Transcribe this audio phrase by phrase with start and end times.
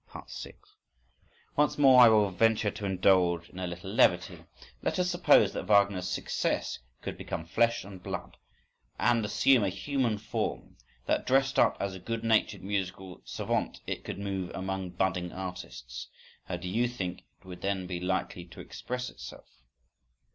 [0.25, 0.57] 6.
[1.55, 4.45] —Once more I will venture to indulge in a little levity.
[4.81, 8.37] Let us suppose that Wagner's success could become flesh and blood
[8.97, 10.75] and assume a human form;
[11.05, 16.07] that, dressed up as a good natured musical savant, it could move among budding artists.
[16.45, 19.45] How do you think it would then be likely to express itself?